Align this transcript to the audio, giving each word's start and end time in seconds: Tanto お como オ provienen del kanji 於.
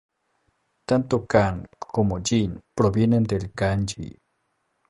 Tanto 0.89 1.15
お 1.17 1.27
como 1.95 2.15
オ 2.15 2.21
provienen 2.75 3.21
del 3.23 3.45
kanji 3.59 4.01
於. 4.09 4.19